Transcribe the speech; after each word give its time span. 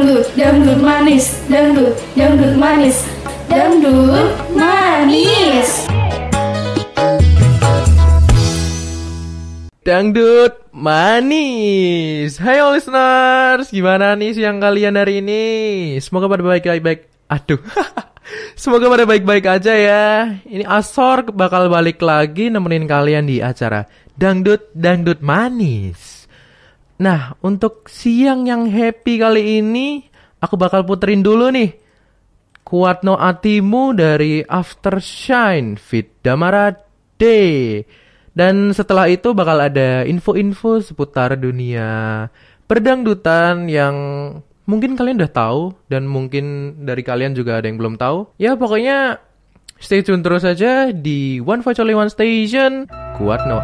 dangdut, 0.00 0.26
dangdut 0.32 0.80
manis, 0.80 1.26
dangdut, 1.44 1.92
dangdut 2.16 2.54
manis, 2.56 2.96
dangdut 3.52 4.32
manis. 4.56 5.70
Dangdut 9.84 10.54
manis. 10.72 12.40
Hai 12.40 12.64
all 12.64 12.80
listeners, 12.80 13.68
gimana 13.68 14.16
nih 14.16 14.40
siang 14.40 14.56
kalian 14.56 14.96
hari 14.96 15.20
ini? 15.20 15.44
Semoga 16.00 16.32
pada 16.32 16.48
baik-baik. 16.48 17.04
Aduh. 17.28 17.60
Semoga 18.60 18.88
pada 18.88 19.04
baik-baik 19.04 19.44
aja 19.52 19.74
ya. 19.76 20.32
Ini 20.48 20.64
Asor 20.64 21.28
bakal 21.28 21.68
balik 21.68 22.00
lagi 22.00 22.48
nemenin 22.48 22.88
kalian 22.88 23.28
di 23.28 23.44
acara 23.44 23.84
Dangdut 24.16 24.72
Dangdut 24.72 25.20
Manis. 25.20 26.09
Nah, 27.00 27.32
untuk 27.40 27.88
siang 27.88 28.44
yang 28.44 28.68
happy 28.68 29.16
kali 29.16 29.64
ini, 29.64 30.04
aku 30.36 30.60
bakal 30.60 30.84
puterin 30.84 31.24
dulu 31.24 31.48
nih. 31.48 31.72
Kuat 32.60 33.02
no 33.02 33.16
atimu 33.16 33.96
dari 33.96 34.44
Aftershine 34.44 35.80
Fit 35.80 36.20
Damara 36.20 36.76
Day. 37.16 37.82
Dan 38.30 38.70
setelah 38.76 39.10
itu 39.10 39.34
bakal 39.34 39.58
ada 39.58 40.06
info-info 40.06 40.78
seputar 40.84 41.34
dunia 41.34 42.28
perdangdutan 42.70 43.66
yang 43.66 43.96
mungkin 44.70 44.94
kalian 44.94 45.18
udah 45.18 45.34
tahu 45.34 45.74
dan 45.90 46.06
mungkin 46.06 46.78
dari 46.86 47.02
kalian 47.02 47.34
juga 47.34 47.58
ada 47.58 47.66
yang 47.66 47.82
belum 47.82 47.98
tahu. 47.98 48.38
Ya 48.38 48.54
pokoknya 48.54 49.18
stay 49.82 50.06
tune 50.06 50.22
terus 50.22 50.46
aja 50.46 50.94
di 50.94 51.42
One 51.42 51.66
Voice 51.66 51.82
Only 51.82 51.98
One 51.98 52.12
Station. 52.12 52.86
Kuat 53.18 53.50
no 53.50 53.58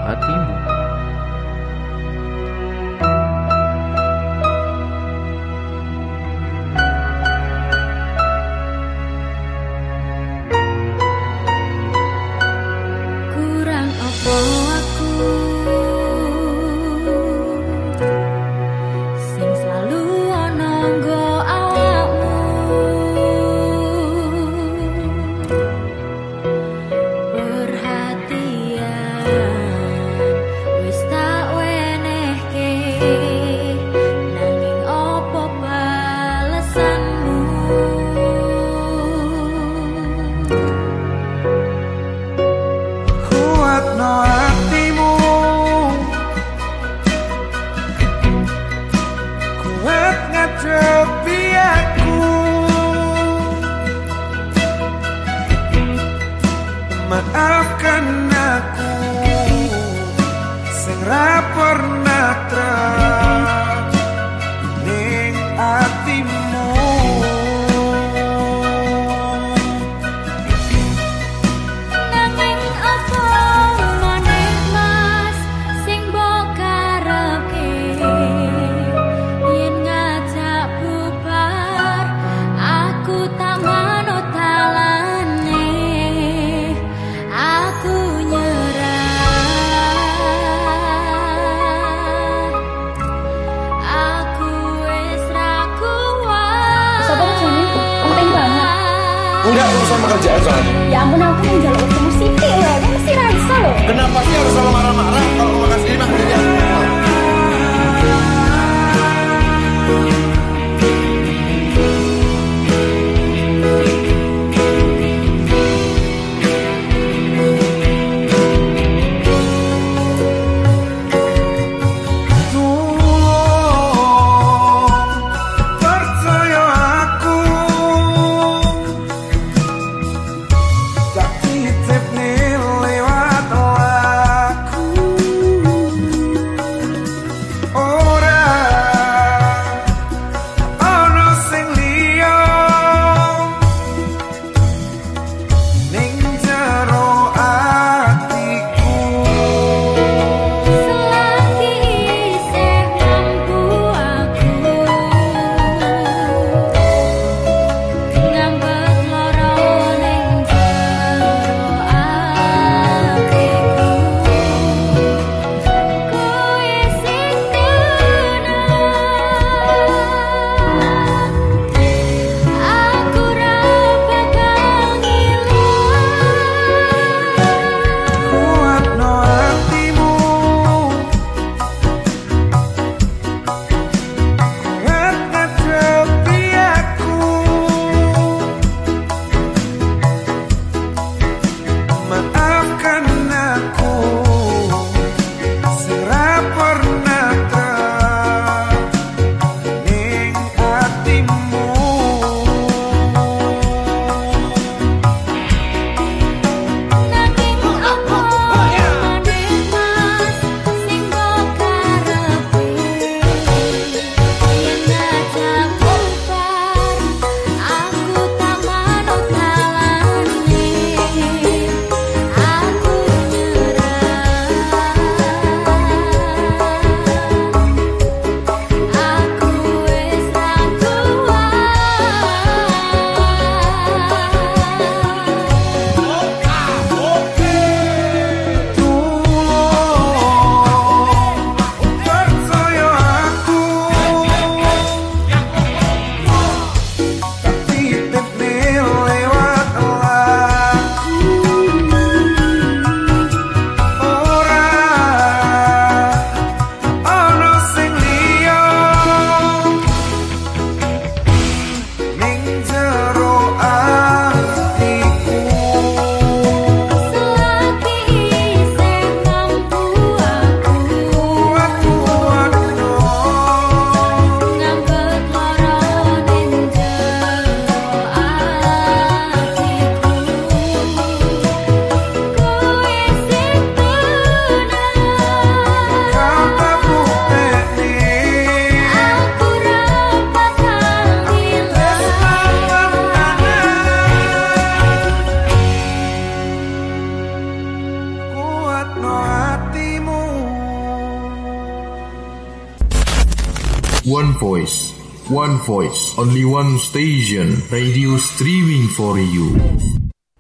only 306.17 306.49
one 306.49 306.81
station, 306.81 307.61
radio 307.69 308.17
streaming 308.17 308.89
for 308.89 309.21
you. 309.21 309.53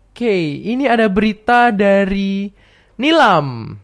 Oke, 0.08 0.32
ini 0.64 0.88
ada 0.88 1.04
berita 1.12 1.68
dari 1.68 2.48
Nilam. 2.96 3.76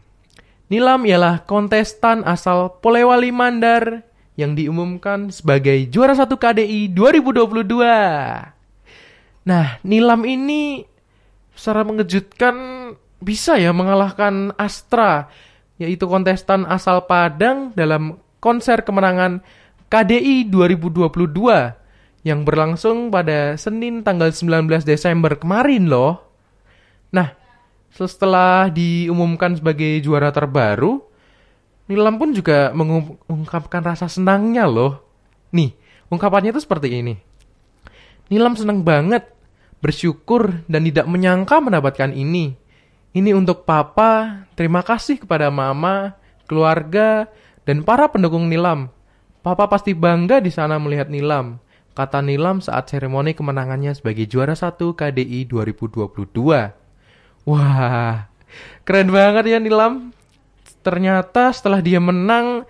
Nilam 0.73 1.05
ialah 1.05 1.45
kontestan 1.45 2.25
asal 2.25 2.81
Polewali 2.81 3.29
Mandar 3.29 4.01
yang 4.33 4.57
diumumkan 4.57 5.29
sebagai 5.29 5.77
juara 5.93 6.17
satu 6.17 6.33
KDI 6.41 6.89
2022. 6.89 7.61
Nah, 9.45 9.77
Nilam 9.85 10.21
ini 10.25 10.81
secara 11.53 11.85
mengejutkan 11.85 12.55
bisa 13.21 13.61
ya 13.61 13.69
mengalahkan 13.69 14.49
Astra, 14.57 15.29
yaitu 15.77 16.09
kontestan 16.09 16.65
asal 16.65 17.05
Padang 17.05 17.69
dalam 17.77 18.17
konser 18.41 18.81
kemenangan 18.81 19.45
KDI 19.93 20.49
2022 20.49 21.82
yang 22.23 22.47
berlangsung 22.47 23.11
pada 23.11 23.59
Senin 23.59 24.01
tanggal 24.01 24.31
19 24.31 24.87
Desember 24.87 25.35
kemarin 25.35 25.91
loh. 25.91 26.23
Nah, 27.11 27.35
setelah 27.91 28.71
diumumkan 28.71 29.59
sebagai 29.59 29.99
juara 30.01 30.31
terbaru, 30.31 31.03
Nilam 31.83 32.15
pun 32.15 32.31
juga 32.31 32.71
mengungkapkan 32.71 33.83
rasa 33.83 34.07
senangnya 34.07 34.63
loh. 34.63 35.03
Nih, 35.51 35.75
ungkapannya 36.07 36.55
itu 36.55 36.63
seperti 36.63 37.03
ini. 37.03 37.19
Nilam 38.31 38.55
senang 38.55 38.87
banget, 38.87 39.27
bersyukur 39.83 40.63
dan 40.71 40.87
tidak 40.87 41.05
menyangka 41.11 41.59
mendapatkan 41.59 42.15
ini. 42.15 42.55
Ini 43.13 43.35
untuk 43.35 43.67
papa, 43.67 44.47
terima 44.55 44.79
kasih 44.81 45.21
kepada 45.21 45.51
mama, 45.51 46.15
keluarga, 46.47 47.27
dan 47.67 47.83
para 47.83 48.07
pendukung 48.07 48.47
Nilam. 48.47 48.87
Papa 49.43 49.67
pasti 49.67 49.91
bangga 49.91 50.39
di 50.39 50.49
sana 50.49 50.79
melihat 50.79 51.11
Nilam, 51.11 51.59
kata 51.93 52.25
Nilam 52.25 52.59
saat 52.59 52.89
seremoni 52.89 53.37
kemenangannya 53.37 53.93
sebagai 53.93 54.25
juara 54.25 54.57
satu 54.57 54.97
KDI 54.97 55.45
2022. 55.45 56.09
Wah, 57.45 58.27
keren 58.85 59.09
banget 59.13 59.45
ya 59.53 59.59
Nilam. 59.61 60.13
Ternyata 60.83 61.53
setelah 61.55 61.79
dia 61.79 62.01
menang, 62.01 62.67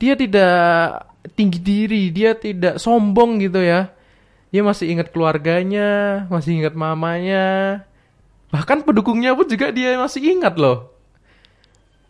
dia 0.00 0.16
tidak 0.16 1.04
tinggi 1.36 1.60
diri, 1.60 2.08
dia 2.10 2.38
tidak 2.38 2.80
sombong 2.80 3.42
gitu 3.42 3.60
ya. 3.60 3.92
Dia 4.52 4.62
masih 4.64 4.88
ingat 4.94 5.12
keluarganya, 5.12 6.24
masih 6.28 6.64
ingat 6.64 6.74
mamanya. 6.76 7.82
Bahkan 8.52 8.84
pendukungnya 8.84 9.32
pun 9.32 9.48
juga 9.48 9.72
dia 9.72 9.96
masih 9.96 10.38
ingat 10.38 10.60
loh. 10.60 10.92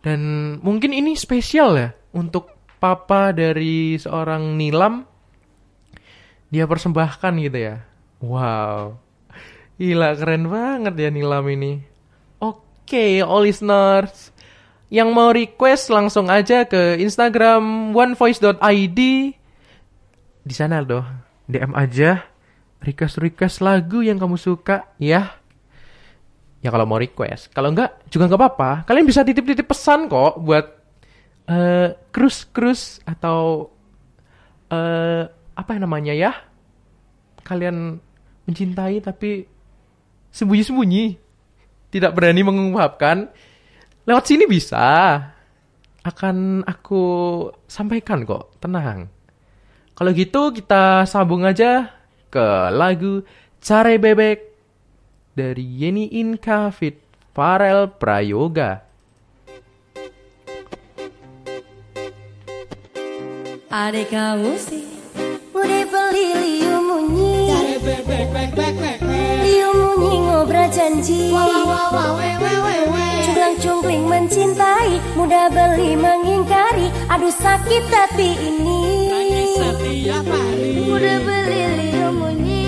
Dan 0.03 0.19
mungkin 0.59 0.91
ini 0.91 1.15
spesial 1.15 1.79
ya 1.79 1.89
untuk 2.11 2.51
papa 2.83 3.31
dari 3.31 3.95
seorang 3.95 4.59
Nilam 4.59 5.12
dia 6.53 6.69
persembahkan 6.69 7.33
gitu 7.41 7.57
ya. 7.57 7.81
Wow. 8.21 9.01
Gila 9.81 10.13
keren 10.13 10.45
banget 10.53 10.93
ya 11.01 11.09
Nilam 11.09 11.49
ini. 11.49 11.81
Oke, 12.37 13.25
all 13.25 13.49
listeners. 13.49 14.29
Yang 14.93 15.09
mau 15.09 15.33
request 15.33 15.89
langsung 15.89 16.29
aja 16.29 16.69
ke 16.69 17.01
Instagram 17.01 17.97
onevoice.id. 17.97 18.99
Di 20.45 20.53
sana 20.53 20.85
loh, 20.85 21.01
DM 21.49 21.73
aja 21.73 22.21
request-request 22.85 23.65
lagu 23.65 24.05
yang 24.05 24.21
kamu 24.21 24.37
suka 24.37 24.93
ya. 25.01 25.33
Ya 26.61 26.69
kalau 26.69 26.85
mau 26.85 27.01
request. 27.01 27.49
Kalau 27.49 27.73
enggak 27.73 27.97
juga 28.13 28.29
nggak 28.29 28.39
apa-apa. 28.39 28.71
Kalian 28.85 29.09
bisa 29.09 29.25
titip-titip 29.25 29.65
pesan 29.65 30.05
kok 30.05 30.37
buat 30.37 30.69
eh 31.49 31.97
cruise 32.13 32.45
cruise 32.53 33.01
atau 33.03 33.73
eh 34.69 35.42
apa 35.53 35.77
namanya 35.77 36.13
ya? 36.13 36.31
Kalian 37.43 37.99
mencintai 38.45 38.99
tapi 38.99 39.45
sembunyi-sembunyi, 40.33 41.15
tidak 41.93 42.11
berani 42.17 42.41
mengungkapkan. 42.41 43.29
Lewat 44.03 44.25
sini 44.25 44.49
bisa. 44.49 45.15
Akan 46.03 46.67
aku 46.67 47.03
sampaikan 47.63 48.27
kok, 48.27 48.59
tenang. 48.59 49.07
Kalau 49.95 50.11
gitu 50.11 50.51
kita 50.51 51.07
sambung 51.07 51.47
aja 51.47 51.95
ke 52.27 52.45
lagu 52.73 53.23
Care 53.63 53.95
Bebek 53.95 54.51
dari 55.31 55.63
Yeni 55.63 56.11
Inka 56.19 56.73
Fit 56.75 56.99
Farel 57.31 57.87
Prayoga. 57.87 58.83
Adek 63.73 64.13
kamu 64.13 64.53
sih 64.61 64.82
liu 66.13 66.77
munyi 66.77 67.49
Liu 69.43 69.69
munyi 69.73 70.13
ngobrol 70.29 70.69
janji. 70.69 71.33
Cunglang 73.23 73.55
cungkling 73.57 74.05
mencintai 74.05 75.01
Mudah 75.17 75.49
beli 75.49 75.97
mengingkari. 75.97 76.93
Aduh 77.09 77.33
sakit 77.33 77.83
hati 77.89 78.29
ini. 78.37 78.81
Udah 80.85 81.17
beli 81.25 81.61
liu 81.81 82.09
munyi 82.13 82.61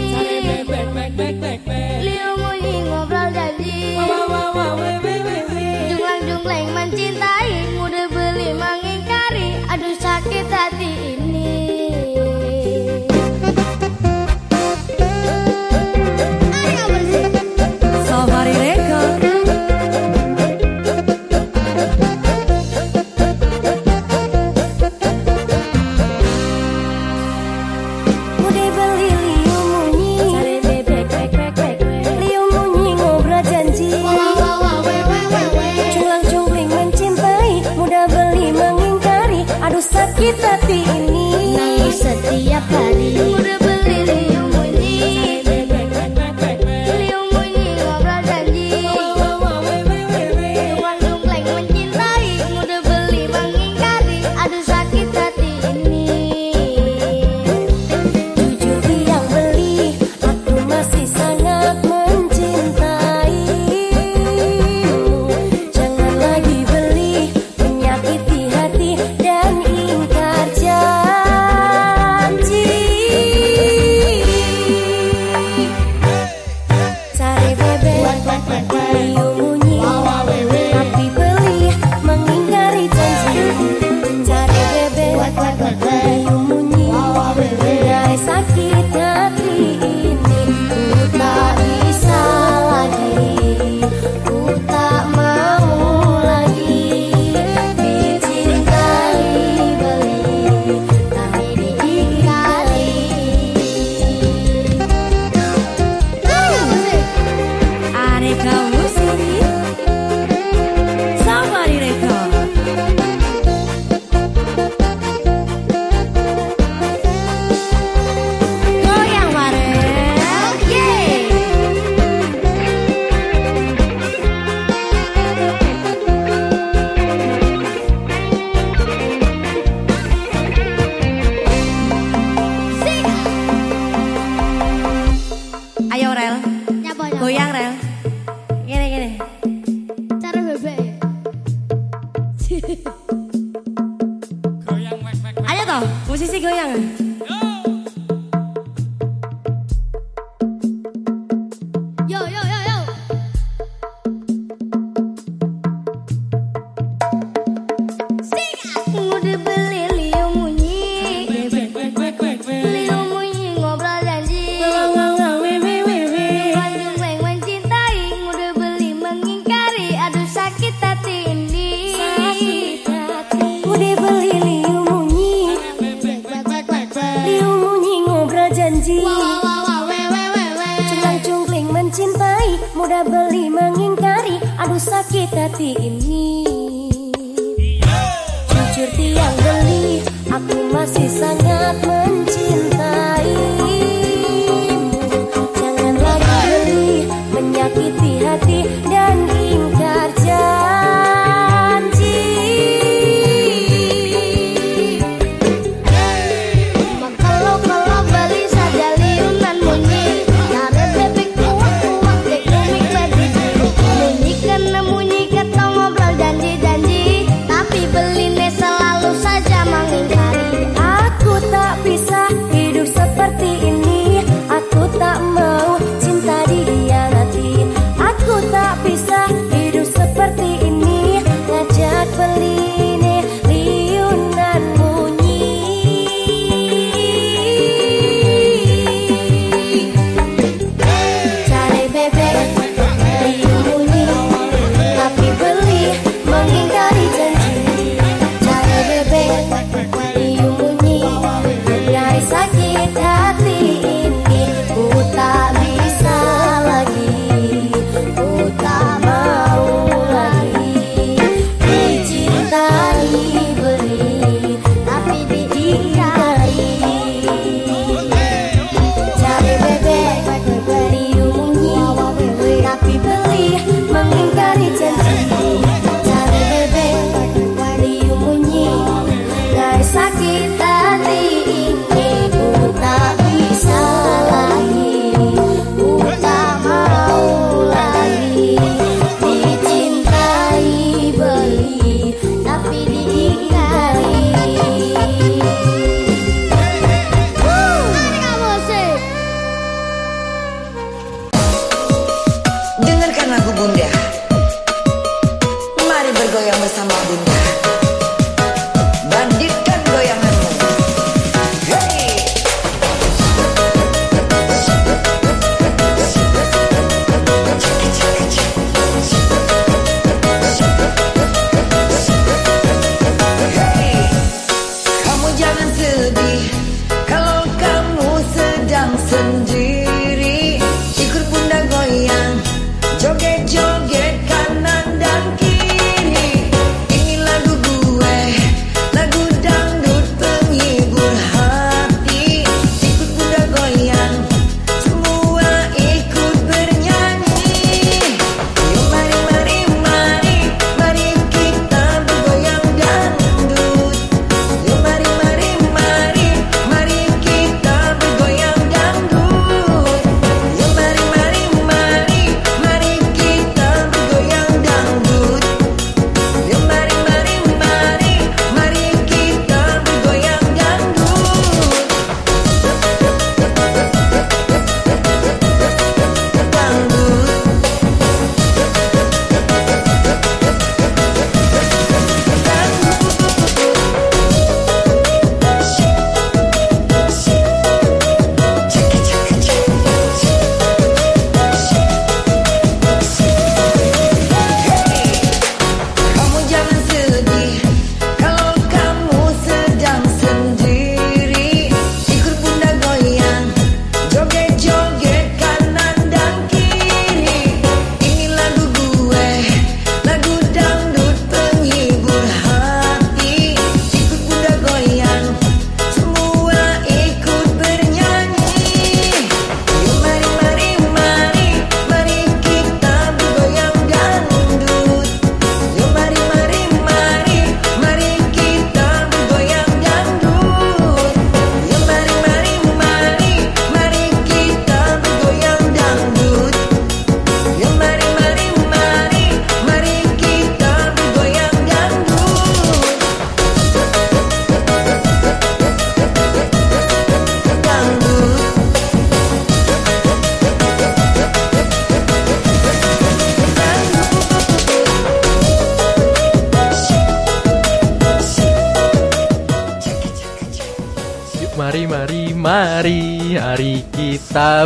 Liu 2.02 2.30
munyi 2.42 2.76
ngobrol 2.90 3.30
janji. 3.30 3.94
Junglang 5.86 6.22
jungling 6.26 6.68
mencintai 6.74 7.35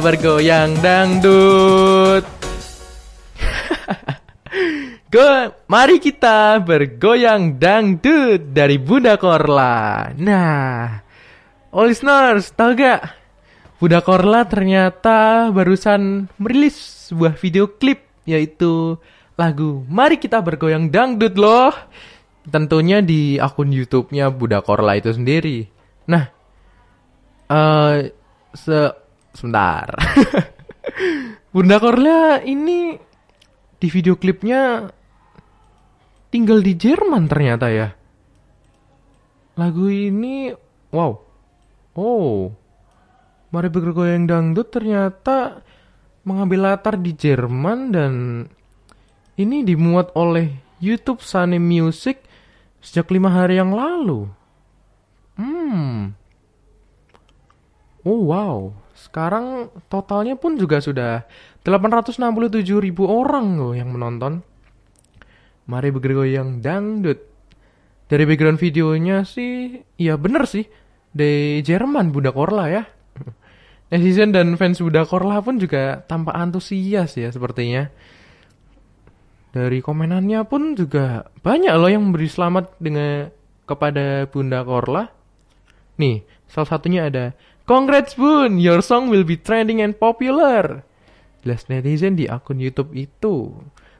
bergoyang 0.10 0.74
dangdut. 0.82 2.26
Go, 5.14 5.54
mari 5.70 6.02
kita 6.02 6.58
bergoyang 6.66 7.62
dangdut 7.62 8.50
dari 8.50 8.82
Bunda 8.82 9.22
Korla. 9.22 10.10
Nah, 10.18 10.98
all 11.70 11.94
listeners, 11.94 12.50
tahu 12.58 12.74
gak? 12.74 13.06
Bunda 13.78 14.02
Korla 14.02 14.50
ternyata 14.50 15.54
barusan 15.54 16.26
merilis 16.42 17.14
sebuah 17.14 17.38
video 17.38 17.70
klip 17.70 18.02
yaitu 18.26 18.98
lagu 19.38 19.86
Mari 19.86 20.18
Kita 20.18 20.42
Bergoyang 20.42 20.90
Dangdut 20.90 21.38
loh. 21.38 21.70
Tentunya 22.50 23.06
di 23.06 23.38
akun 23.38 23.70
YouTube-nya 23.70 24.34
Bunda 24.34 24.66
Korla 24.66 24.98
itu 24.98 25.14
sendiri. 25.14 25.70
Nah, 26.10 26.26
eh 27.46 28.10
se 28.58 29.09
sebentar. 29.34 29.90
Bunda 31.54 31.78
Korla 31.82 32.42
ini 32.46 32.94
di 33.80 33.88
video 33.88 34.20
klipnya 34.20 34.86
tinggal 36.30 36.62
di 36.62 36.74
Jerman 36.78 37.26
ternyata 37.26 37.68
ya. 37.74 37.90
Lagu 39.58 39.90
ini 39.90 40.54
wow. 40.94 41.14
Oh. 41.98 42.54
Mari 43.50 43.68
bergoyang 43.74 44.30
dangdut 44.30 44.70
ternyata 44.70 45.66
mengambil 46.22 46.70
latar 46.70 47.02
di 47.02 47.18
Jerman 47.18 47.80
dan 47.90 48.14
ini 49.42 49.66
dimuat 49.66 50.14
oleh 50.14 50.54
YouTube 50.78 51.26
Sunny 51.26 51.58
Music 51.58 52.22
sejak 52.78 53.10
lima 53.10 53.34
hari 53.34 53.58
yang 53.58 53.74
lalu. 53.74 54.30
Hmm. 55.34 56.14
Oh 58.06 58.22
wow. 58.30 58.70
Sekarang 59.00 59.72
totalnya 59.88 60.36
pun 60.36 60.60
juga 60.60 60.84
sudah 60.84 61.24
867 61.64 62.20
ribu 62.84 63.08
orang 63.08 63.56
loh 63.56 63.72
yang 63.72 63.96
menonton. 63.96 64.44
Mari 65.72 65.90
bergoyang 65.96 66.60
dangdut. 66.60 67.24
Dari 68.10 68.26
background 68.26 68.60
videonya 68.60 69.24
sih, 69.24 69.80
ya 69.96 70.20
bener 70.20 70.44
sih. 70.50 70.68
Dari 71.16 71.64
Jerman 71.64 72.12
Bunda 72.12 72.36
Korla 72.36 72.66
ya. 72.68 72.84
Netizen 73.94 74.36
dan 74.36 74.54
fans 74.60 74.84
Bunda 74.84 75.08
Korla 75.08 75.40
pun 75.40 75.58
juga 75.58 76.04
tampak 76.04 76.36
antusias 76.36 77.16
ya 77.16 77.30
sepertinya. 77.32 77.88
Dari 79.50 79.82
komenannya 79.82 80.46
pun 80.46 80.78
juga 80.78 81.26
banyak 81.42 81.74
loh 81.74 81.90
yang 81.90 82.06
memberi 82.06 82.30
selamat 82.30 82.78
dengan 82.78 83.34
kepada 83.66 84.30
Bunda 84.30 84.62
Korla. 84.62 85.10
Nih, 85.98 86.22
salah 86.46 86.70
satunya 86.70 87.10
ada 87.10 87.34
Congrats 87.70 88.18
Bun, 88.18 88.58
your 88.58 88.82
song 88.82 89.14
will 89.14 89.22
be 89.22 89.38
trending 89.38 89.78
and 89.86 89.94
popular. 89.94 90.82
Jelas 91.46 91.70
netizen 91.70 92.18
di 92.18 92.26
akun 92.26 92.58
YouTube 92.58 92.98
itu. 92.98 93.54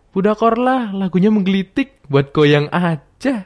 Bunda 0.10 0.34
Korla 0.34 0.90
lagunya 0.90 1.30
menggelitik 1.30 2.02
buat 2.10 2.34
goyang 2.34 2.66
aja. 2.74 3.46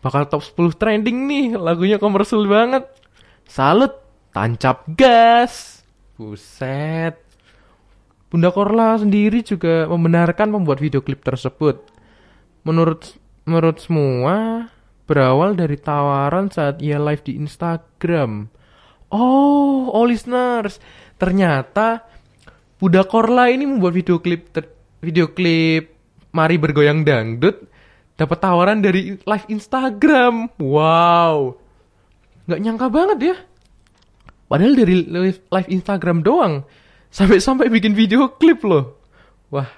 Bakal 0.00 0.32
top 0.32 0.40
10 0.40 0.80
trending 0.80 1.28
nih, 1.28 1.52
lagunya 1.60 2.00
komersil 2.00 2.48
banget. 2.48 2.88
Salut, 3.44 3.92
tancap 4.32 4.88
gas. 4.96 5.84
Buset. 6.16 7.20
Bunda 8.32 8.56
Korla 8.56 8.96
sendiri 8.96 9.44
juga 9.44 9.84
membenarkan 9.84 10.48
membuat 10.48 10.80
video 10.80 11.04
klip 11.04 11.20
tersebut. 11.20 11.76
Menurut 12.64 13.20
menurut 13.44 13.84
semua 13.84 14.72
berawal 15.04 15.52
dari 15.52 15.76
tawaran 15.76 16.48
saat 16.48 16.80
ia 16.80 16.96
live 16.96 17.20
di 17.20 17.36
Instagram. 17.36 18.63
Oh, 19.12 19.90
all 19.92 20.08
listeners, 20.10 20.80
ternyata 21.20 22.04
Bunda 22.80 23.04
Korla 23.06 23.48
ini 23.52 23.64
membuat 23.64 23.94
video 23.94 24.18
klip 24.18 24.50
ter- 24.50 24.72
video 25.00 25.30
klip 25.30 25.94
Mari 26.34 26.58
bergoyang 26.58 27.06
dangdut 27.06 27.62
dapat 28.18 28.38
tawaran 28.42 28.82
dari 28.82 29.14
live 29.22 29.46
Instagram. 29.46 30.50
Wow. 30.58 31.54
Nggak 32.50 32.60
nyangka 32.60 32.86
banget 32.90 33.18
ya. 33.22 33.36
Padahal 34.50 34.74
dari 34.74 35.06
live, 35.06 35.40
live 35.46 35.70
Instagram 35.70 36.26
doang 36.26 36.66
sampai-sampai 37.14 37.70
bikin 37.70 37.94
video 37.94 38.34
klip 38.34 38.66
loh. 38.66 38.98
Wah, 39.54 39.70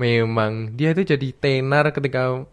memang 0.00 0.72
dia 0.72 0.96
itu 0.96 1.04
jadi 1.04 1.28
tenar 1.36 1.92
ketika 1.92 2.48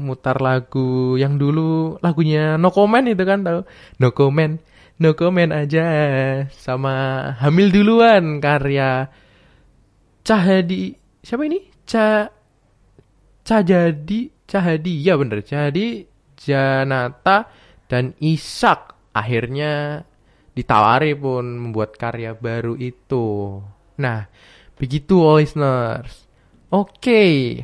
mutar 0.00 0.40
lagu 0.40 1.16
yang 1.16 1.36
dulu 1.36 2.00
lagunya 2.00 2.56
No 2.56 2.72
Comment 2.72 3.04
itu 3.04 3.24
kan 3.24 3.44
tahu 3.44 3.60
No 4.00 4.08
Comment 4.12 4.56
No 5.00 5.16
Comment 5.16 5.48
aja. 5.48 5.84
Sama 6.52 7.32
Hamil 7.40 7.72
duluan 7.72 8.36
karya 8.36 9.08
Cahadi 10.20 10.92
siapa 11.24 11.48
ini? 11.48 11.72
Ca 11.88 12.28
Cahadi 13.40 14.28
Cahadi. 14.44 14.94
Ya 15.00 15.16
bener. 15.16 15.40
Cahadi 15.40 16.04
Janata 16.36 17.48
dan 17.88 18.12
Ishak. 18.20 18.92
Akhirnya 19.16 20.04
ditawari 20.52 21.16
pun 21.16 21.48
membuat 21.56 21.96
karya 21.96 22.36
baru 22.36 22.76
itu. 22.76 23.56
Nah, 23.96 24.28
begitu 24.76 25.16
listeners. 25.32 26.28
Oke, 26.68 27.56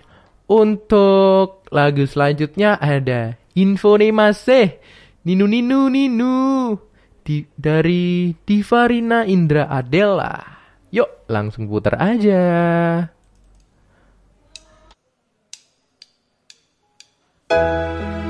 untuk 0.49 1.69
lagu 1.69 2.03
selanjutnya 2.09 2.81
ada 2.81 3.37
Info 3.53 4.01
nih 4.01 4.11
masih. 4.11 4.81
Ninu 5.27 5.45
Ninu 5.47 5.93
Ninu 5.93 6.37
di, 7.27 7.43
dari 7.59 8.31
Divarina 8.47 9.27
Indra 9.27 9.67
Adela. 9.67 10.39
Yuk, 10.95 11.27
langsung 11.27 11.67
putar 11.67 11.99
aja. 11.99 12.39
Ada 17.51 18.26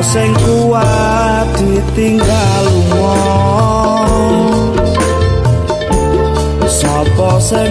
Sing 0.00 0.32
kuat 0.32 1.44
ditinggal 1.60 2.64
lunga 2.66 3.20
Sopo 6.64 7.36
sing 7.36 7.70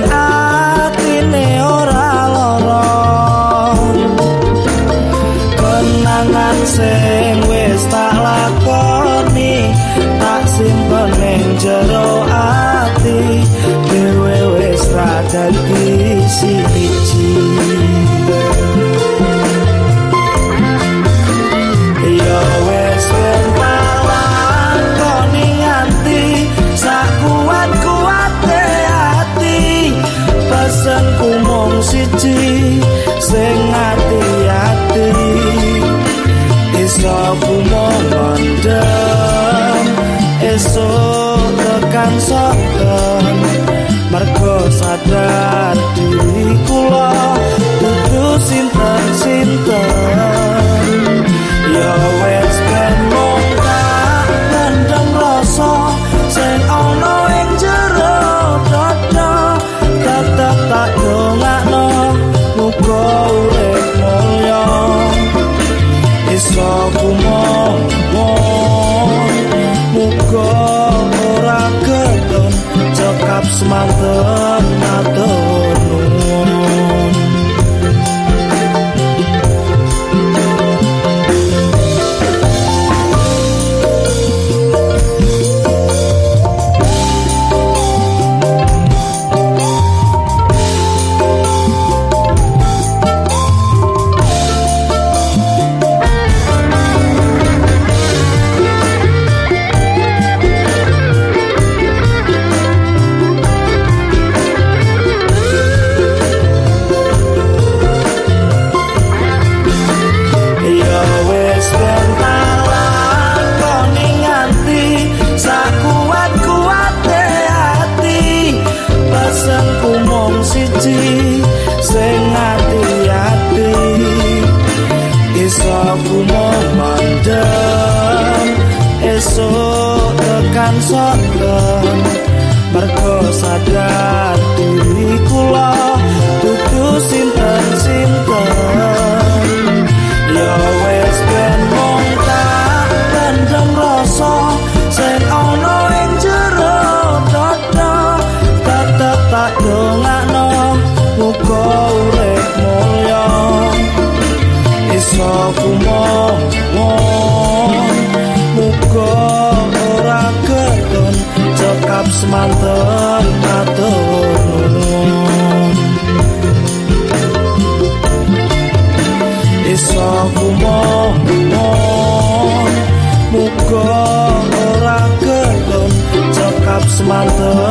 mantu 177.09 177.68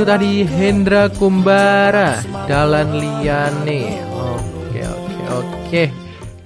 itu 0.00 0.08
tadi 0.08 0.48
Hendra 0.48 1.12
Kumbara 1.12 2.24
Dalan 2.48 2.96
Liane. 2.96 4.00
Oke, 4.08 4.80
oke, 4.80 5.28
oke. 5.28 5.92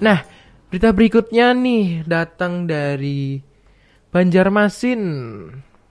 Nah, 0.03 0.19
berita 0.67 0.91
berikutnya 0.91 1.55
nih 1.55 2.03
datang 2.03 2.67
dari 2.67 3.39
Banjarmasin, 4.11 4.99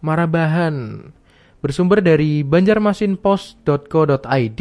Marabahan. 0.05 1.09
Bersumber 1.65 2.05
dari 2.05 2.45
banjarmasinpost.co.id, 2.45 4.61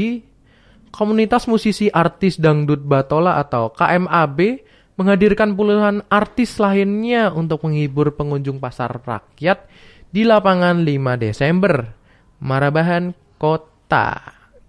komunitas 0.88 1.43
musisi 1.51 1.91
artis 1.91 2.39
dangdut 2.39 2.88
Batola 2.88 3.36
atau 3.36 3.76
KMAB 3.76 4.64
menghadirkan 4.95 5.60
puluhan 5.60 6.08
artis 6.08 6.56
lainnya 6.56 7.36
untuk 7.36 7.68
menghibur 7.68 8.16
pengunjung 8.16 8.64
pasar 8.64 8.95
rakyat 8.95 9.68
di 10.08 10.24
lapangan 10.24 10.88
5 10.88 11.20
Desember, 11.20 11.99
Marabahan 12.44 13.16
Kota. 13.39 14.20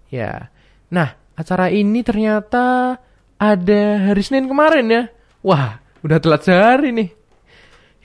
Ya. 0.07 0.47
Nah, 0.87 1.19
acara 1.35 1.67
ini 1.67 2.07
ternyata 2.07 2.95
ada 3.35 3.83
hari 3.99 4.23
Senin 4.23 4.47
kemarin 4.47 4.87
ya. 4.87 5.03
Wah, 5.43 5.83
udah 5.99 6.17
telat 6.23 6.47
sehari 6.47 6.95
nih. 6.95 7.11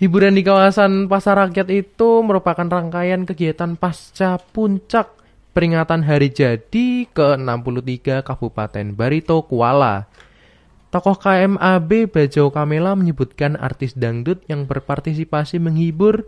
Hiburan 0.03 0.35
di 0.35 0.43
kawasan 0.43 1.07
pasar 1.07 1.39
rakyat 1.39 1.71
itu 1.71 2.25
merupakan 2.27 2.67
rangkaian 2.67 3.23
kegiatan 3.23 3.79
pasca 3.79 4.41
puncak 4.41 5.13
peringatan 5.55 6.03
hari 6.03 6.33
jadi 6.33 7.07
ke-63 7.13 8.25
Kabupaten 8.25 8.87
Barito 8.97 9.45
Kuala. 9.45 10.11
Tokoh 10.91 11.15
KMAB 11.21 12.11
Bajau 12.11 12.51
Kamela 12.51 12.99
menyebutkan 12.99 13.55
artis 13.55 13.95
dangdut 13.95 14.43
yang 14.51 14.67
berpartisipasi 14.67 15.63
menghibur 15.63 16.27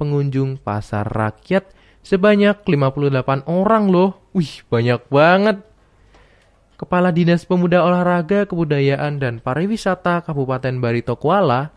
pengunjung 0.00 0.58
pasar 0.58 1.06
rakyat 1.06 1.68
sebanyak 2.04 2.62
58 2.64 3.46
orang 3.48 3.90
loh. 3.90 4.20
Wih, 4.36 4.62
banyak 4.68 5.00
banget. 5.10 5.58
Kepala 6.80 7.12
Dinas 7.12 7.44
Pemuda 7.44 7.84
Olahraga, 7.84 8.48
Kebudayaan 8.48 9.20
dan 9.20 9.36
Pariwisata 9.44 10.24
Kabupaten 10.24 10.80
Barito 10.80 11.12
Kuala, 11.20 11.76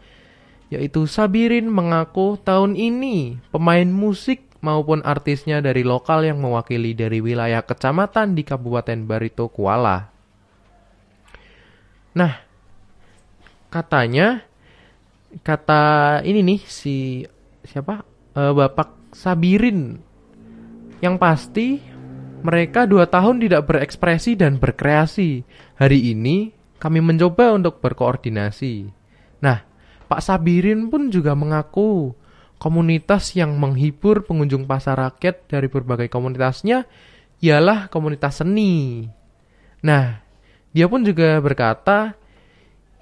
yaitu 0.72 1.04
Sabirin 1.12 1.68
mengaku 1.68 2.40
tahun 2.40 2.80
ini 2.80 3.36
pemain 3.52 3.84
musik 3.84 4.48
maupun 4.64 5.04
artisnya 5.04 5.60
dari 5.60 5.84
lokal 5.84 6.24
yang 6.24 6.40
mewakili 6.40 6.96
dari 6.96 7.20
wilayah 7.20 7.60
kecamatan 7.68 8.32
di 8.32 8.48
Kabupaten 8.48 9.04
Barito 9.04 9.52
Kuala. 9.52 10.08
Nah, 12.16 12.40
katanya 13.68 14.48
kata 15.44 16.24
ini 16.24 16.40
nih 16.48 16.62
si 16.64 17.28
siapa 17.68 18.14
Eh, 18.34 18.54
Bapak 18.54 19.14
Sabirin 19.14 20.02
yang 21.04 21.20
pasti 21.20 21.84
mereka 22.48 22.88
dua 22.88 23.12
tahun 23.12 23.44
tidak 23.44 23.68
berekspresi 23.68 24.40
dan 24.40 24.56
berkreasi. 24.56 25.44
Hari 25.76 26.16
ini 26.16 26.56
kami 26.80 27.04
mencoba 27.04 27.52
untuk 27.52 27.84
berkoordinasi. 27.84 28.88
Nah, 29.44 29.60
Pak 30.08 30.24
Sabirin 30.24 30.88
pun 30.88 31.12
juga 31.12 31.36
mengaku 31.36 32.16
komunitas 32.56 33.36
yang 33.36 33.60
menghibur 33.60 34.24
pengunjung 34.24 34.64
pasar 34.64 34.96
rakyat 34.96 35.52
dari 35.52 35.68
berbagai 35.68 36.08
komunitasnya 36.08 36.88
ialah 37.44 37.92
komunitas 37.92 38.40
seni. 38.40 39.04
Nah, 39.84 40.24
dia 40.72 40.88
pun 40.88 41.04
juga 41.04 41.36
berkata, 41.44 42.16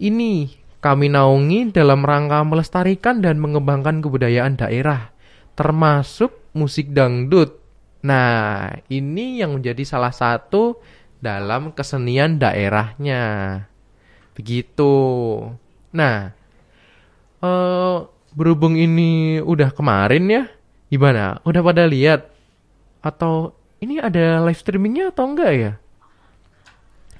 ini 0.01 0.57
kami 0.81 1.13
naungi 1.13 1.69
dalam 1.69 2.01
rangka 2.01 2.41
melestarikan 2.41 3.21
dan 3.21 3.37
mengembangkan 3.37 4.01
kebudayaan 4.01 4.57
daerah, 4.57 5.13
termasuk 5.53 6.33
musik 6.57 6.89
dangdut. 6.89 7.60
Nah, 8.01 8.73
ini 8.89 9.41
yang 9.45 9.57
menjadi 9.57 9.85
salah 9.85 10.09
satu 10.09 10.81
dalam 11.21 11.69
kesenian 11.69 12.41
daerahnya. 12.41 13.23
Begitu. 14.33 14.93
Nah, 15.93 16.33
eh 17.45 17.97
berhubung 18.33 18.73
ini 18.73 19.37
udah 19.37 19.69
kemarin 19.69 20.25
ya, 20.25 20.43
gimana? 20.89 21.37
Udah 21.45 21.61
pada 21.61 21.85
lihat? 21.85 22.25
Atau 23.05 23.53
ini 23.77 24.01
ada 24.01 24.41
live 24.45 24.57
streamingnya 24.57 25.13
atau 25.13 25.29
enggak 25.29 25.51
ya? 25.53 25.73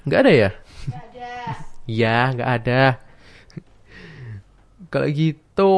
Enggak 0.02 0.20
ada 0.26 0.32
ya? 0.34 0.50
Enggak 0.86 1.04
ada. 1.14 1.30
ya, 1.86 2.16
enggak 2.34 2.50
ada. 2.58 2.82
Kalau 4.90 5.08
gitu, 5.14 5.74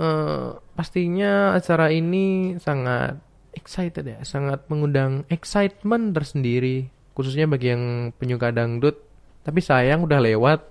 eh, 0.00 0.48
pastinya 0.72 1.52
acara 1.52 1.92
ini 1.92 2.56
sangat 2.60 3.25
excited 3.66 4.06
ya, 4.06 4.22
sangat 4.22 4.62
mengundang 4.70 5.26
excitement 5.26 6.14
tersendiri, 6.14 6.86
khususnya 7.18 7.50
bagi 7.50 7.74
yang 7.74 8.14
penyuka 8.14 8.54
dangdut. 8.54 9.02
Tapi 9.42 9.58
sayang 9.58 10.06
udah 10.06 10.22
lewat. 10.22 10.62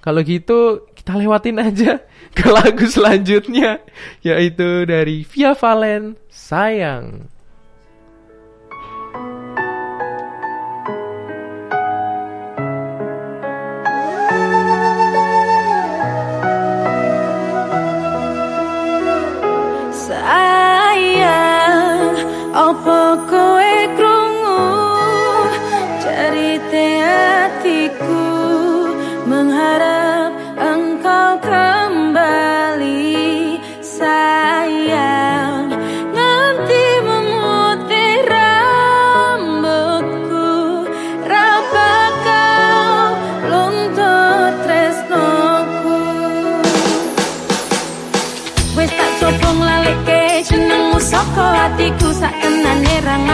Kalau 0.00 0.24
gitu 0.24 0.88
kita 0.96 1.12
lewatin 1.12 1.60
aja 1.60 2.00
ke 2.38 2.48
lagu 2.48 2.88
selanjutnya, 2.88 3.84
yaitu 4.24 4.88
dari 4.88 5.28
Via 5.28 5.52
Valen, 5.52 6.16
Sayang. 6.32 7.28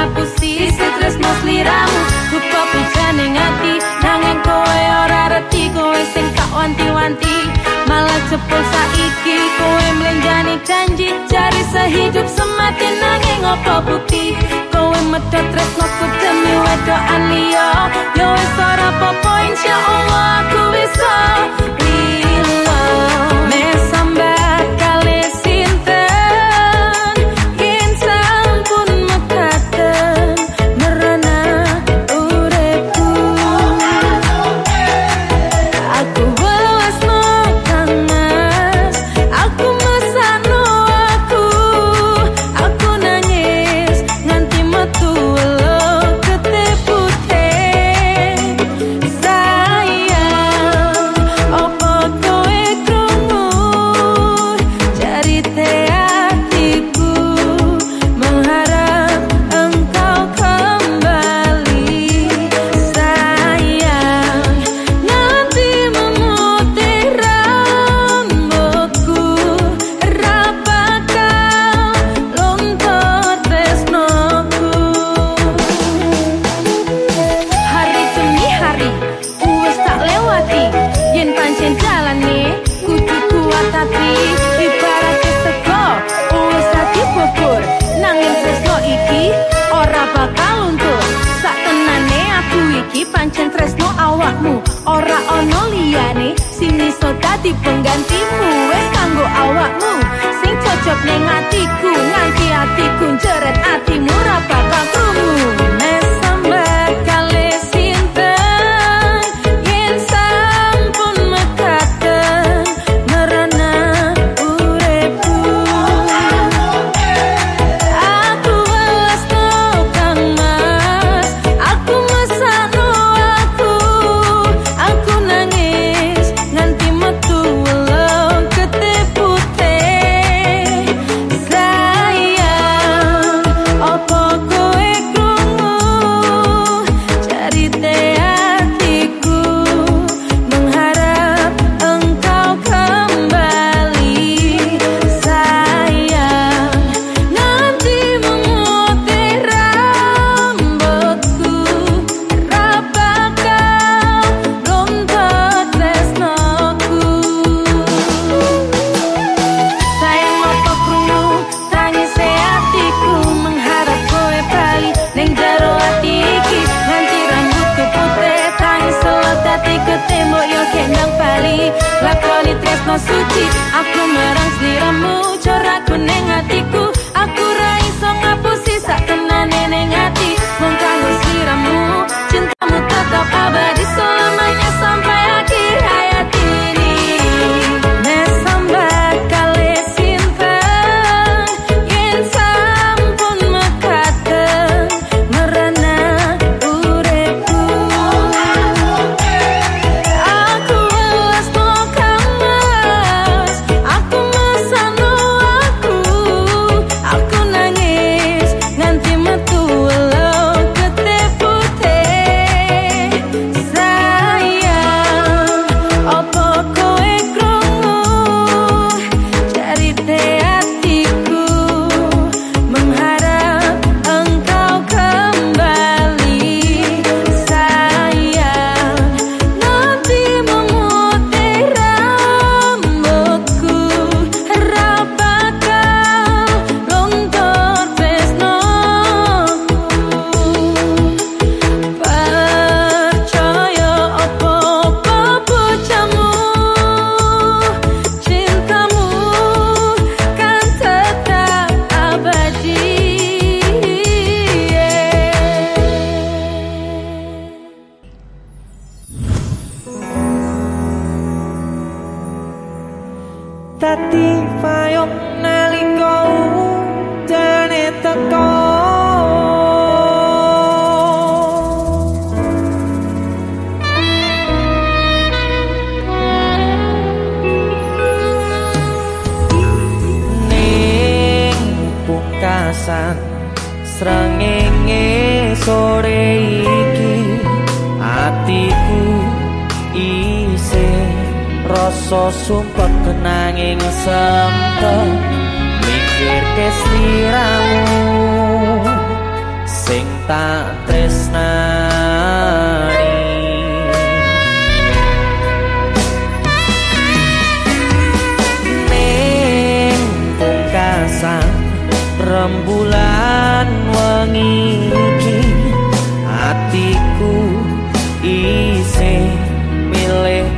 Ngapusi 0.02 0.66
stres 0.74 1.14
mas 1.22 1.40
liramu 1.46 2.00
rupa 2.34 2.60
pujane 2.74 3.26
ngati 3.38 3.74
nanging 4.02 4.40
kowe 4.42 4.82
ora 5.02 5.22
reti 5.30 5.70
kowe 5.70 6.02
sing 6.10 6.26
tak 6.34 6.50
wanti-wanti 6.50 7.36
malah 7.86 8.18
cepul 8.26 8.62
saiki 8.74 9.38
kowe 9.58 9.86
mlenjani 10.02 10.58
janji 10.66 11.14
cari 11.30 11.62
sehidup 11.70 12.26
semati 12.26 12.88
nanging 12.98 13.46
apa 13.46 13.78
bukti 13.86 14.34
kowe 14.74 14.98
medhot 15.06 15.46
tresnoku 15.54 16.06
demi 16.18 16.54
wedokan 16.66 17.22
liya 17.30 17.70
yo 18.18 18.26
wis 18.34 18.54
ora 18.58 18.90
apa-apa 18.98 19.34
insyaallah 19.54 20.26
aku 20.42 20.62
bisa 20.74 21.14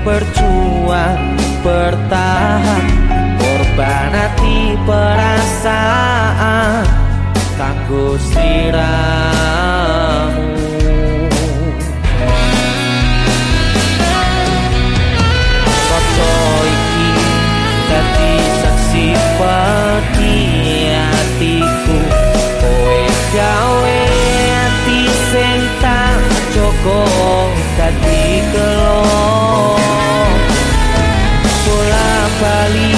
berjuang 0.04 1.40
bertahan. 1.64 2.84
Korban 3.40 4.12
hati 4.12 4.76
perasaan 4.84 6.84
kanggo 7.56 8.20
sliramu 8.20 8.84
kembali 32.44 32.93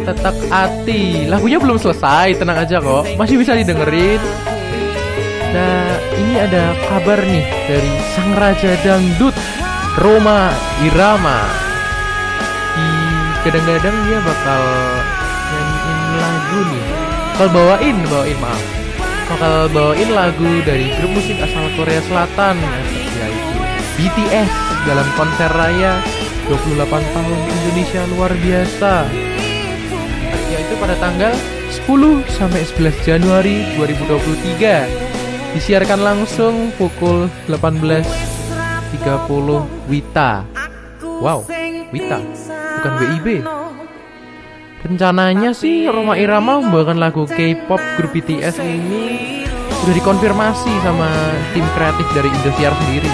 Caknan 0.00 0.16
Tetap 0.16 0.36
Ati 0.48 1.28
Lagunya 1.28 1.58
belum 1.60 1.76
selesai 1.76 2.40
Tenang 2.40 2.58
aja 2.64 2.80
kok. 2.80 3.04
Masih 3.20 3.36
bisa 3.36 3.52
didengerin. 3.52 4.20
Nah 5.50 5.98
ini 6.16 6.34
ada 6.40 6.72
kabar 6.88 7.20
nih 7.20 7.44
Dari 7.68 7.92
Sang 8.16 8.32
Raja 8.36 8.72
Dangdut 8.80 9.36
Roma 10.00 10.54
Irama. 10.86 11.42
Di 12.78 12.88
kadang-kadang 13.42 13.96
dia 14.06 14.18
bakal 14.22 14.62
Nyanyiin 15.50 16.00
lagu 16.16 16.58
nih. 16.70 16.84
Bakal 17.34 17.48
bawain 17.50 17.96
Bawain 18.06 18.38
maaf. 18.38 18.64
Bakal 19.34 19.54
bawain 19.74 20.10
lagu 20.14 20.50
dari 20.62 20.94
grup 20.94 21.12
musik 21.18 21.36
asal 21.42 21.66
Korea 21.74 22.00
Selatan. 22.06 22.56
Yaitu 23.18 23.58
BTS 23.98 24.52
dalam 24.86 25.08
konser 25.18 25.50
raya 25.50 25.98
28 26.46 26.88
tahun 26.88 27.38
Indonesia 27.50 28.00
luar 28.14 28.32
biasa 28.38 28.94
yaitu 30.50 30.74
pada 30.82 30.98
tanggal 30.98 31.30
10 31.86 32.26
sampai 32.34 32.62
11 32.66 33.06
Januari 33.06 33.62
2023 33.78 35.54
disiarkan 35.54 36.00
langsung 36.02 36.74
pukul 36.74 37.30
18.30 37.46 38.02
Wita. 39.86 40.42
Wow 41.22 41.46
Wita 41.94 42.18
bukan 42.80 42.92
WIB 42.98 43.26
rencananya 44.80 45.52
sih 45.52 45.86
Roma 45.86 46.16
Irama 46.16 46.58
membawakan 46.58 46.98
lagu 46.98 47.28
K-pop 47.28 47.80
grup 48.00 48.10
BTS 48.16 48.58
ini. 48.64 49.44
Sudah 49.80 49.94
dikonfirmasi 49.96 50.72
sama 50.84 51.08
tim 51.56 51.64
kreatif 51.72 52.06
dari 52.12 52.28
Indosiar 52.28 52.72
sendiri. 52.84 53.12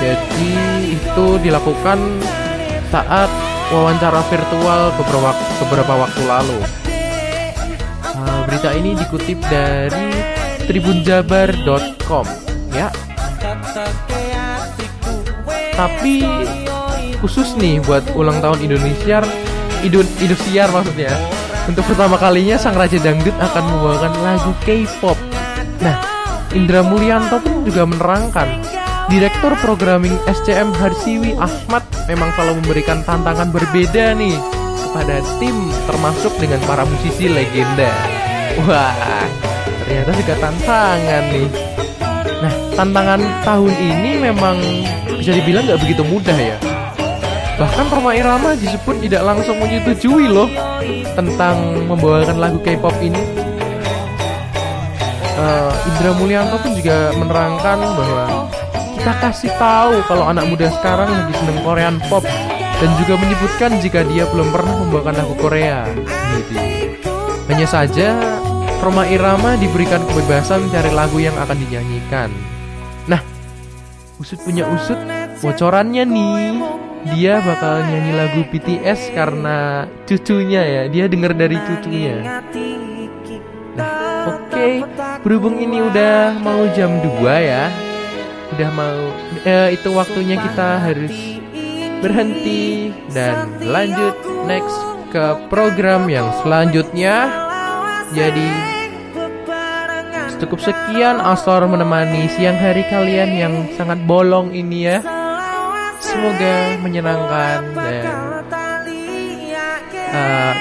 Jadi 0.00 0.52
itu 0.96 1.26
dilakukan 1.44 1.98
saat 2.88 3.28
wawancara 3.70 4.20
virtual 4.26 4.90
beberapa, 4.98 5.30
beberapa 5.62 5.92
waktu 6.06 6.22
lalu. 6.26 6.58
Nah, 8.02 8.44
berita 8.44 8.74
ini 8.74 8.98
dikutip 8.98 9.38
dari 9.46 10.10
tribunjabar.com 10.66 12.26
ya. 12.74 12.90
Tapi 15.78 16.14
khusus 17.22 17.56
nih 17.56 17.80
buat 17.86 18.04
ulang 18.12 18.42
tahun 18.44 18.60
Indonesia, 18.66 19.24
Indosiar 20.20 20.68
maksudnya. 20.74 21.14
Untuk 21.64 21.86
pertama 21.86 22.18
kalinya 22.18 22.58
Sang 22.58 22.74
Raja 22.74 22.98
Dangdut 22.98 23.36
akan 23.38 23.62
membawakan 23.64 24.12
lagu 24.26 24.52
K-pop. 24.66 25.16
Nah, 25.80 25.96
Indra 26.52 26.82
Mulyanto 26.82 27.38
pun 27.38 27.62
juga 27.64 27.86
menerangkan 27.86 28.48
Direktur 29.10 29.58
Programming 29.58 30.14
SCM 30.30 30.70
Harsiwi 30.70 31.34
Ahmad 31.34 31.82
memang 32.06 32.30
selalu 32.38 32.62
memberikan 32.62 33.02
tantangan 33.02 33.50
berbeda 33.50 34.14
nih 34.14 34.38
kepada 34.86 35.18
tim 35.42 35.66
termasuk 35.90 36.30
dengan 36.38 36.62
para 36.62 36.86
musisi 36.86 37.26
legenda. 37.26 37.90
Wah, 38.62 39.26
ternyata 39.82 40.14
juga 40.14 40.34
tantangan 40.38 41.24
nih. 41.26 41.50
Nah, 42.38 42.54
tantangan 42.78 43.20
tahun 43.42 43.74
ini 43.82 44.10
memang 44.30 44.56
bisa 45.18 45.34
dibilang 45.34 45.66
nggak 45.66 45.82
begitu 45.82 46.06
mudah 46.06 46.38
ya. 46.38 46.54
Bahkan 47.58 47.90
Roma 47.90 48.14
Irama 48.14 48.54
disebut 48.54 49.02
tidak 49.02 49.26
langsung 49.26 49.58
menyetujui 49.58 50.30
loh 50.30 50.46
tentang 51.18 51.82
membawakan 51.90 52.38
lagu 52.38 52.62
K-pop 52.62 52.94
ini. 53.02 53.18
Uh, 55.34 55.72
Indra 55.90 56.14
Mulyanto 56.14 56.62
pun 56.62 56.78
juga 56.78 57.10
menerangkan 57.18 57.78
bahwa 57.98 58.24
kita 59.00 59.16
kasih 59.16 59.48
tahu 59.56 60.04
kalau 60.04 60.28
anak 60.28 60.44
muda 60.44 60.68
sekarang 60.76 61.08
lagi 61.08 61.32
seneng 61.40 61.64
Korean 61.64 61.96
pop 62.12 62.20
dan 62.76 62.90
juga 63.00 63.16
menyebutkan 63.16 63.80
jika 63.80 64.04
dia 64.04 64.28
belum 64.28 64.52
pernah 64.52 64.76
membawakan 64.76 65.24
lagu 65.24 65.34
Korea. 65.40 65.88
Gitu. 66.36 66.52
Hanya 67.48 67.64
saja 67.64 68.12
Roma 68.84 69.08
Irama 69.08 69.56
diberikan 69.56 70.04
kebebasan 70.04 70.68
mencari 70.68 70.92
lagu 70.92 71.16
yang 71.16 71.32
akan 71.40 71.56
dinyanyikan. 71.64 72.28
Nah, 73.08 73.24
Usut 74.20 74.36
punya 74.44 74.68
Usut, 74.68 75.00
bocorannya 75.40 76.04
nih, 76.04 76.60
dia 77.16 77.40
bakal 77.40 77.80
nyanyi 77.80 78.12
lagu 78.12 78.44
BTS 78.52 79.16
karena 79.16 79.88
cucunya 80.04 80.60
ya, 80.60 80.82
dia 80.92 81.08
dengar 81.08 81.32
dari 81.32 81.56
cucunya. 81.56 82.44
Nah, 83.80 84.28
oke, 84.28 84.44
okay. 84.52 84.84
berhubung 85.24 85.56
ini 85.56 85.80
udah 85.88 86.36
mau 86.44 86.68
jam 86.76 87.00
2 87.00 87.24
ya, 87.40 87.72
udah 88.56 88.70
mau 88.74 89.00
eh, 89.46 89.78
itu 89.78 89.88
waktunya 89.94 90.36
kita 90.38 90.82
harus 90.82 91.14
berhenti 92.00 92.90
dan 93.12 93.50
lanjut 93.60 94.16
next 94.48 94.76
ke 95.10 95.36
program 95.50 96.06
yang 96.06 96.30
selanjutnya. 96.42 97.28
Jadi 98.10 98.48
cukup 100.42 100.58
sekian 100.58 101.20
Asor 101.20 101.62
menemani 101.68 102.26
siang 102.34 102.56
hari 102.56 102.82
kalian 102.88 103.30
yang 103.36 103.54
sangat 103.76 104.00
bolong 104.08 104.50
ini 104.50 104.88
ya. 104.88 104.98
Semoga 106.00 106.80
menyenangkan 106.80 107.60
dan 107.76 108.06
uh, 110.16 110.54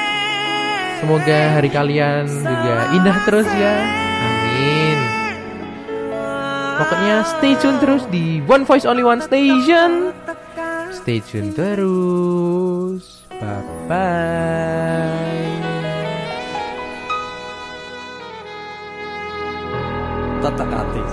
semoga 0.99 1.39
hari 1.55 1.69
kalian 1.71 2.27
juga 2.27 2.75
indah 2.91 3.17
terus 3.23 3.47
ya 3.55 3.73
Pokoknya 6.79 7.27
stay 7.27 7.59
tune 7.59 7.75
terus 7.83 8.07
di 8.07 8.39
One 8.47 8.63
Voice 8.63 8.87
Only 8.87 9.03
One 9.03 9.19
Station. 9.19 10.15
Stay 10.95 11.19
tune 11.19 11.51
terus. 11.51 13.27
Bye 13.35 13.63
bye. 13.91 15.59
Tatak 20.39 20.71
hati 20.71 21.03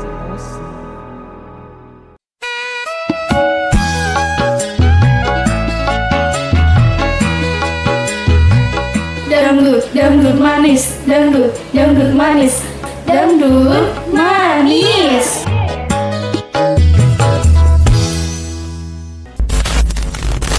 Dangdut, 9.27 9.83
dangdut 9.91 10.39
manis, 10.39 10.95
dangdut, 11.11 11.51
dangdut 11.75 12.11
manis, 12.15 12.63
dangdut 13.07 13.87
manis. 14.15 15.46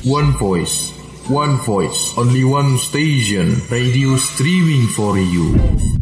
One 0.07 0.31
voice, 0.37 0.91
one 1.27 1.57
voice, 1.57 2.17
only 2.17 2.45
one 2.45 2.77
station, 2.77 3.59
radio 3.69 4.15
streaming 4.15 4.87
for 4.95 5.17
you. 5.17 5.97